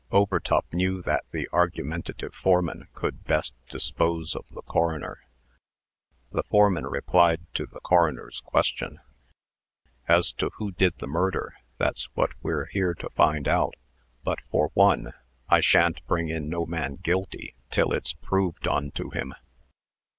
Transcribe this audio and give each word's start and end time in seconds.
Overtop 0.11 0.65
knew 0.73 1.03
that 1.03 1.25
the 1.29 1.47
argumentative 1.53 2.33
foreman 2.33 2.87
could 2.95 3.23
best 3.25 3.53
dispose 3.69 4.33
of 4.35 4.47
the 4.49 4.63
coroner. 4.63 5.19
The 6.31 6.41
foreman 6.41 6.87
replied 6.87 7.41
to 7.53 7.67
the 7.67 7.81
coroner's 7.81 8.41
question: 8.43 8.99
"As 10.07 10.31
to 10.31 10.49
who 10.55 10.71
did 10.71 10.97
the 10.97 11.05
murder, 11.05 11.53
that's 11.77 12.05
what 12.15 12.31
we're 12.41 12.65
here 12.65 12.95
to 12.95 13.11
find 13.11 13.47
out. 13.47 13.75
But, 14.23 14.41
for 14.49 14.71
one, 14.73 15.13
I 15.49 15.61
sha'n't 15.61 16.03
bring 16.07 16.29
in 16.29 16.49
no 16.49 16.65
man 16.65 16.95
guilty 16.95 17.53
till 17.69 17.91
it's 17.93 18.13
proved 18.13 18.67
onto 18.67 19.11
him." 19.11 19.35